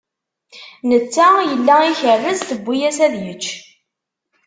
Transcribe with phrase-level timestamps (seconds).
[0.89, 3.45] Netta yella ikerrez, tewwi-as ad yečč.